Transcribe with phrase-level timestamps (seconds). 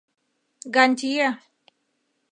[0.75, 1.27] —Гантье!